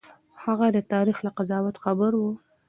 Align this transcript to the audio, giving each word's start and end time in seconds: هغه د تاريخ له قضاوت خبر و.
هغه 0.43 0.67
د 0.75 0.77
تاريخ 0.93 1.17
له 1.25 1.31
قضاوت 1.37 1.75
خبر 1.83 2.11
و. 2.19 2.23